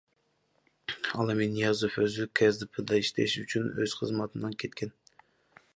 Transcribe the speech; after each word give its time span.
Ал 1.23 1.33
эми 1.33 1.47
Ниязов 1.57 1.97
өзү 2.05 2.25
КСДПда 2.41 3.01
иштеш 3.03 3.37
үчүн 3.45 3.69
өз 3.85 3.97
кызматынан 4.03 4.59
кеткен. 4.65 4.97